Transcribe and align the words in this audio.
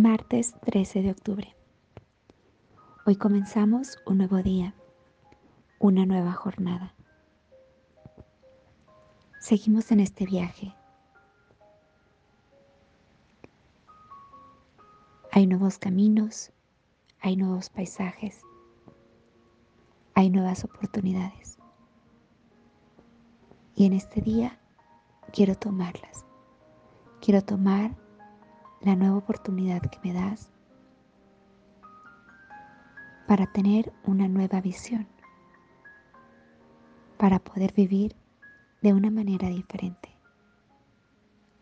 Martes 0.00 0.54
13 0.64 1.02
de 1.02 1.10
octubre. 1.10 1.54
Hoy 3.04 3.16
comenzamos 3.16 3.98
un 4.06 4.16
nuevo 4.16 4.38
día, 4.38 4.74
una 5.78 6.06
nueva 6.06 6.32
jornada. 6.32 6.94
Seguimos 9.40 9.92
en 9.92 10.00
este 10.00 10.24
viaje. 10.24 10.74
Hay 15.32 15.46
nuevos 15.46 15.76
caminos, 15.76 16.50
hay 17.20 17.36
nuevos 17.36 17.68
paisajes, 17.68 18.40
hay 20.14 20.30
nuevas 20.30 20.64
oportunidades. 20.64 21.58
Y 23.74 23.84
en 23.84 23.92
este 23.92 24.22
día 24.22 24.58
quiero 25.30 25.56
tomarlas. 25.56 26.24
Quiero 27.20 27.44
tomar 27.44 27.99
la 28.80 28.96
nueva 28.96 29.16
oportunidad 29.16 29.82
que 29.82 29.98
me 30.02 30.14
das 30.14 30.50
para 33.26 33.46
tener 33.46 33.92
una 34.04 34.26
nueva 34.26 34.60
visión, 34.60 35.06
para 37.18 37.38
poder 37.38 37.72
vivir 37.72 38.16
de 38.82 38.92
una 38.94 39.10
manera 39.10 39.48
diferente, 39.48 40.08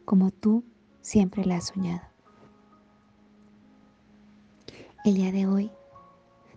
como 0.04 0.30
tú 0.30 0.64
siempre 1.00 1.44
la 1.44 1.56
has 1.56 1.66
soñado. 1.66 2.02
El 5.04 5.14
día 5.14 5.32
de 5.32 5.46
hoy, 5.46 5.70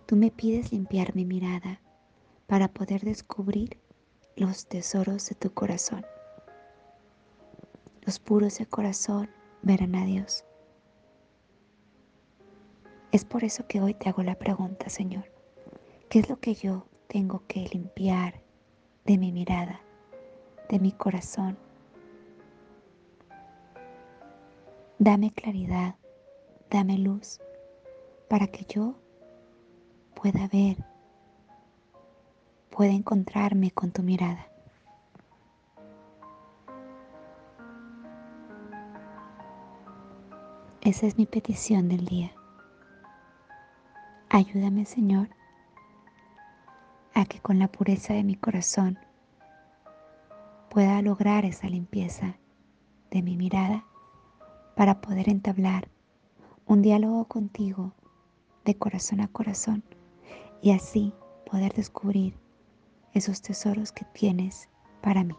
tú 0.06 0.16
me 0.16 0.30
pides 0.30 0.72
limpiar 0.72 1.14
mi 1.14 1.24
mirada 1.24 1.80
para 2.46 2.68
poder 2.68 3.02
descubrir 3.02 3.78
los 4.36 4.66
tesoros 4.66 5.28
de 5.28 5.34
tu 5.34 5.52
corazón. 5.52 6.04
Los 8.02 8.18
puros 8.18 8.58
de 8.58 8.66
corazón 8.66 9.28
verán 9.62 9.94
a 9.94 10.04
Dios. 10.04 10.44
Es 13.12 13.26
por 13.26 13.44
eso 13.44 13.66
que 13.66 13.82
hoy 13.82 13.92
te 13.92 14.08
hago 14.08 14.22
la 14.22 14.36
pregunta, 14.36 14.88
Señor. 14.88 15.30
¿Qué 16.08 16.20
es 16.20 16.30
lo 16.30 16.40
que 16.40 16.54
yo 16.54 16.86
tengo 17.08 17.42
que 17.46 17.68
limpiar 17.70 18.40
de 19.04 19.18
mi 19.18 19.32
mirada, 19.32 19.82
de 20.70 20.78
mi 20.78 20.92
corazón? 20.92 21.58
Dame 24.98 25.30
claridad, 25.30 25.96
dame 26.70 26.96
luz 26.96 27.38
para 28.28 28.46
que 28.46 28.64
yo 28.64 28.94
pueda 30.14 30.48
ver, 30.48 30.78
pueda 32.70 32.92
encontrarme 32.92 33.72
con 33.72 33.90
tu 33.90 34.02
mirada. 34.02 34.48
Esa 40.80 41.06
es 41.06 41.18
mi 41.18 41.26
petición 41.26 41.90
del 41.90 42.06
día. 42.06 42.32
Ayúdame, 44.34 44.86
Señor, 44.86 45.28
a 47.12 47.26
que 47.26 47.38
con 47.40 47.58
la 47.58 47.68
pureza 47.68 48.14
de 48.14 48.24
mi 48.24 48.34
corazón 48.34 48.98
pueda 50.70 51.02
lograr 51.02 51.44
esa 51.44 51.68
limpieza 51.68 52.38
de 53.10 53.20
mi 53.20 53.36
mirada 53.36 53.84
para 54.74 55.02
poder 55.02 55.28
entablar 55.28 55.90
un 56.64 56.80
diálogo 56.80 57.26
contigo 57.26 57.92
de 58.64 58.74
corazón 58.74 59.20
a 59.20 59.28
corazón 59.28 59.84
y 60.62 60.70
así 60.70 61.12
poder 61.44 61.74
descubrir 61.74 62.34
esos 63.12 63.42
tesoros 63.42 63.92
que 63.92 64.06
tienes 64.14 64.70
para 65.02 65.24
mí. 65.24 65.36